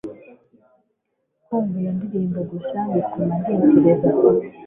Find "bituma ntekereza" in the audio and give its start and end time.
2.93-4.09